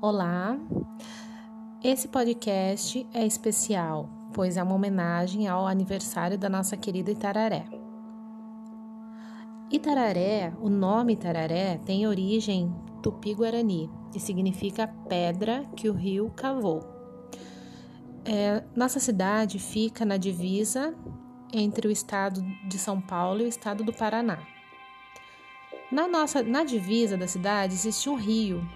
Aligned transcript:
Olá, 0.00 0.58
esse 1.82 2.08
podcast 2.08 3.06
é 3.14 3.26
especial, 3.26 4.08
pois 4.34 4.58
é 4.58 4.62
uma 4.62 4.74
homenagem 4.74 5.48
ao 5.48 5.66
aniversário 5.66 6.36
da 6.36 6.48
nossa 6.48 6.76
querida 6.76 7.10
Itararé. 7.10 7.64
Itararé, 9.72 10.52
o 10.60 10.68
nome 10.68 11.14
Itararé 11.14 11.78
tem 11.86 12.06
origem 12.06 12.70
tupi-guarani 13.02 13.90
e 14.14 14.20
significa 14.20 14.86
pedra 15.08 15.64
que 15.74 15.88
o 15.88 15.94
rio 15.94 16.30
cavou. 16.36 16.93
É, 18.26 18.62
nossa 18.74 18.98
cidade 18.98 19.58
fica 19.58 20.04
na 20.04 20.16
divisa 20.16 20.94
entre 21.52 21.86
o 21.86 21.90
estado 21.90 22.42
de 22.66 22.78
São 22.78 23.00
Paulo 23.00 23.42
e 23.42 23.44
o 23.44 23.48
estado 23.48 23.84
do 23.84 23.92
Paraná. 23.92 24.38
Na 25.92 26.08
nossa 26.08 26.42
na 26.42 26.64
divisa 26.64 27.16
da 27.16 27.28
cidade 27.28 27.74
existe 27.74 28.08
um 28.08 28.16
rio 28.16 28.66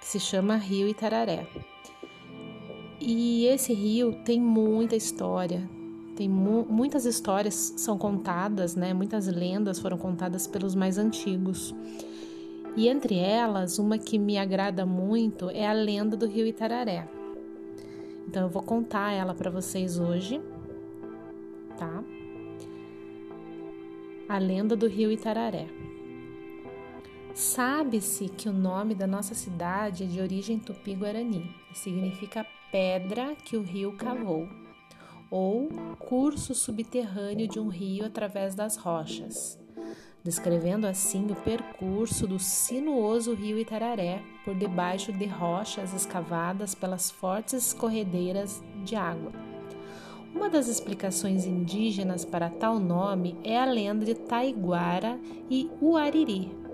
que 0.00 0.06
se 0.06 0.20
chama 0.20 0.56
Rio 0.56 0.88
Itararé. 0.88 1.46
E 3.00 3.44
esse 3.46 3.74
rio 3.74 4.22
tem 4.24 4.40
muita 4.40 4.94
história, 4.94 5.68
tem 6.16 6.28
mu 6.28 6.64
muitas 6.64 7.04
histórias 7.04 7.74
são 7.76 7.98
contadas, 7.98 8.76
né? 8.76 8.94
Muitas 8.94 9.26
lendas 9.26 9.80
foram 9.80 9.98
contadas 9.98 10.46
pelos 10.46 10.76
mais 10.76 10.96
antigos. 10.96 11.74
E 12.76 12.88
entre 12.88 13.18
elas, 13.18 13.78
uma 13.78 13.98
que 13.98 14.18
me 14.18 14.38
agrada 14.38 14.86
muito 14.86 15.50
é 15.50 15.66
a 15.66 15.72
lenda 15.72 16.16
do 16.16 16.26
Rio 16.26 16.46
Itararé. 16.46 17.08
Então 18.26 18.42
eu 18.42 18.48
vou 18.48 18.62
contar 18.62 19.12
ela 19.12 19.34
para 19.34 19.50
vocês 19.50 19.98
hoje, 19.98 20.40
tá? 21.76 22.02
A 24.28 24.38
lenda 24.38 24.74
do 24.74 24.86
Rio 24.86 25.12
Itararé. 25.12 25.68
Sabe-se 27.34 28.28
que 28.28 28.48
o 28.48 28.52
nome 28.52 28.94
da 28.94 29.06
nossa 29.06 29.34
cidade 29.34 30.04
é 30.04 30.06
de 30.06 30.20
origem 30.20 30.58
tupi-guarani 30.58 31.52
e 31.72 31.76
significa 31.76 32.46
pedra 32.70 33.34
que 33.34 33.56
o 33.56 33.62
rio 33.62 33.96
cavou, 33.96 34.48
ou 35.30 35.68
curso 35.98 36.54
subterrâneo 36.54 37.48
de 37.48 37.58
um 37.58 37.68
rio 37.68 38.06
através 38.06 38.54
das 38.54 38.76
rochas, 38.76 39.58
descrevendo 40.24 40.86
assim 40.86 41.30
o 41.30 41.36
percurso 41.36 42.26
do 42.26 42.38
sinuoso 42.38 43.34
rio 43.34 43.58
Itararé 43.58 44.22
por 44.44 44.54
debaixo 44.54 45.12
de 45.12 45.26
rochas 45.26 45.94
escavadas 45.94 46.74
pelas 46.74 47.10
fortes 47.10 47.72
corredeiras 47.72 48.62
de 48.82 48.96
água. 48.96 49.30
Uma 50.34 50.48
das 50.48 50.66
explicações 50.66 51.46
indígenas 51.46 52.24
para 52.24 52.50
tal 52.50 52.80
nome 52.80 53.36
é 53.44 53.56
a 53.56 53.64
lenda 53.64 54.04
de 54.04 54.14
Taiguara 54.14 55.20
e 55.48 55.70
Uariri, 55.80 56.64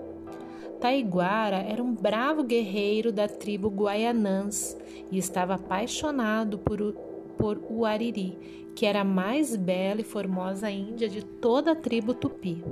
Taiguara 0.81 1.57
era 1.57 1.83
um 1.83 1.93
bravo 1.93 2.43
guerreiro 2.43 3.11
da 3.11 3.27
tribo 3.27 3.69
Guaianãs 3.69 4.75
e 5.11 5.17
estava 5.19 5.53
apaixonado 5.53 6.57
por, 6.57 6.93
por 7.37 7.61
Uariri, 7.69 8.71
que 8.75 8.87
era 8.87 9.01
a 9.01 9.05
mais 9.05 9.55
bela 9.55 10.01
e 10.01 10.03
formosa 10.03 10.71
índia 10.71 11.07
de 11.07 11.23
toda 11.23 11.73
a 11.73 11.75
tribo 11.75 12.15
tupi. 12.15 12.63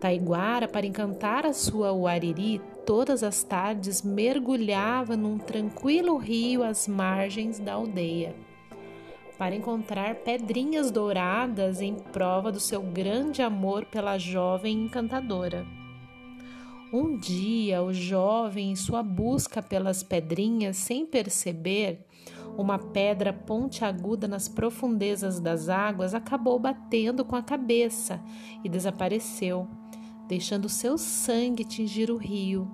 Taiguara, 0.00 0.68
para 0.68 0.86
encantar 0.86 1.46
a 1.46 1.52
sua 1.52 1.92
Uariri, 1.92 2.60
todas 2.84 3.22
as 3.22 3.42
tardes 3.42 4.02
mergulhava 4.02 5.16
num 5.16 5.38
tranquilo 5.38 6.16
rio 6.16 6.62
às 6.62 6.86
margens 6.86 7.58
da 7.58 7.74
aldeia, 7.74 8.34
para 9.38 9.54
encontrar 9.54 10.16
pedrinhas 10.16 10.90
douradas 10.90 11.80
em 11.80 11.94
prova 11.94 12.52
do 12.52 12.60
seu 12.60 12.82
grande 12.82 13.42
amor 13.42 13.86
pela 13.86 14.18
jovem 14.18 14.84
encantadora. 14.84 15.66
Um 16.92 17.18
dia, 17.18 17.82
o 17.82 17.92
jovem, 17.92 18.70
em 18.70 18.76
sua 18.76 19.02
busca 19.02 19.60
pelas 19.60 20.02
pedrinhas, 20.02 20.76
sem 20.76 21.04
perceber, 21.04 22.06
uma 22.56 22.78
pedra 22.78 23.32
pontiaguda 23.32 24.28
nas 24.28 24.48
profundezas 24.48 25.40
das 25.40 25.68
águas 25.68 26.14
acabou 26.14 26.56
batendo 26.56 27.24
com 27.24 27.34
a 27.34 27.42
cabeça 27.42 28.20
e 28.62 28.68
desapareceu, 28.68 29.66
deixando 30.26 30.68
seu 30.68 30.96
sangue 30.96 31.64
tingir 31.64 32.10
o 32.10 32.16
rio. 32.16 32.70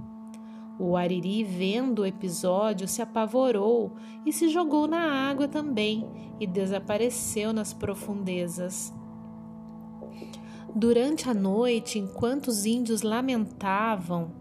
O 0.79 0.97
Ariri, 0.97 1.45
vendo 1.45 2.01
o 2.01 2.07
episódio, 2.07 2.89
se 2.89 3.03
apavorou 3.03 3.97
e 4.25 4.33
se 4.33 4.49
jogou 4.49 4.87
na 4.87 5.29
água 5.29 5.47
também 5.47 6.09
e 6.41 6.47
desapareceu 6.47 7.53
nas 7.53 7.75
profundezas. 7.75 8.93
Durante 10.75 11.29
a 11.29 11.35
noite, 11.35 11.99
enquanto 11.99 12.49
os 12.49 12.65
índios 12.65 13.03
lamentavam, 13.03 14.33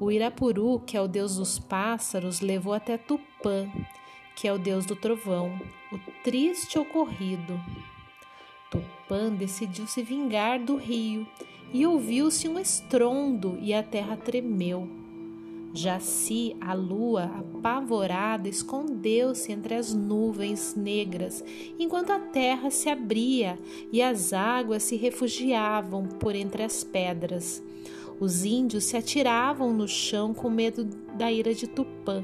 o 0.00 0.10
Irapuru, 0.10 0.80
que 0.80 0.96
é 0.96 1.00
o 1.00 1.08
deus 1.08 1.36
dos 1.36 1.58
pássaros, 1.58 2.40
levou 2.40 2.72
até 2.72 2.96
Tupã, 2.96 3.70
que 4.34 4.48
é 4.48 4.52
o 4.52 4.58
deus 4.58 4.86
do 4.86 4.96
trovão, 4.96 5.52
o 5.92 5.98
triste 6.24 6.78
ocorrido. 6.78 7.60
Tupã 8.70 9.30
decidiu 9.30 9.86
se 9.86 10.02
vingar 10.02 10.58
do 10.58 10.76
rio 10.76 11.26
e 11.72 11.86
ouviu-se 11.86 12.48
um 12.48 12.58
estrondo 12.58 13.58
e 13.60 13.72
a 13.72 13.82
terra 13.82 14.16
tremeu. 14.16 14.88
Jaci, 15.74 16.54
a 16.60 16.74
lua, 16.74 17.24
apavorada, 17.24 18.46
escondeu-se 18.46 19.50
entre 19.50 19.74
as 19.74 19.94
nuvens 19.94 20.74
negras, 20.74 21.42
enquanto 21.78 22.10
a 22.10 22.18
terra 22.18 22.70
se 22.70 22.90
abria 22.90 23.58
e 23.90 24.02
as 24.02 24.34
águas 24.34 24.82
se 24.82 24.96
refugiavam 24.96 26.06
por 26.06 26.34
entre 26.34 26.62
as 26.62 26.84
pedras. 26.84 27.62
Os 28.20 28.44
índios 28.44 28.84
se 28.84 28.96
atiravam 28.98 29.72
no 29.72 29.88
chão 29.88 30.34
com 30.34 30.50
medo 30.50 30.84
da 31.16 31.32
ira 31.32 31.54
de 31.54 31.66
Tupã 31.66 32.22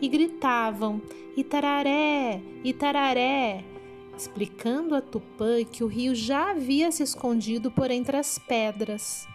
e 0.00 0.08
gritavam: 0.08 1.02
Itararé, 1.36 2.40
Itararé! 2.64 3.62
Explicando 4.20 4.94
a 4.94 5.00
Tupã 5.00 5.64
que 5.64 5.82
o 5.82 5.86
rio 5.86 6.14
já 6.14 6.50
havia 6.50 6.92
se 6.92 7.02
escondido 7.02 7.70
por 7.70 7.90
entre 7.90 8.18
as 8.18 8.38
pedras. 8.38 9.26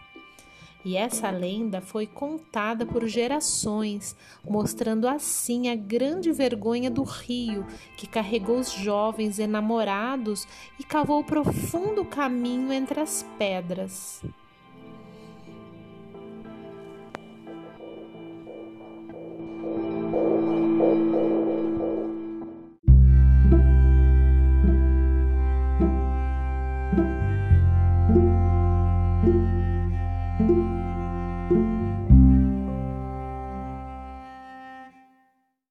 E 0.83 0.95
essa 0.95 1.31
lenda 1.31 1.81
foi 1.81 2.05
contada 2.05 2.85
por 2.85 3.07
gerações, 3.07 4.15
mostrando 4.47 5.07
assim 5.07 5.69
a 5.69 5.75
grande 5.75 6.31
vergonha 6.31 6.91
do 6.91 7.01
rio 7.01 7.65
que 7.97 8.05
carregou 8.05 8.59
os 8.59 8.71
jovens 8.71 9.39
enamorados 9.39 10.47
e 10.79 10.83
cavou 10.83 11.23
profundo 11.23 12.05
caminho 12.05 12.71
entre 12.71 12.99
as 12.99 13.25
pedras. 13.39 14.21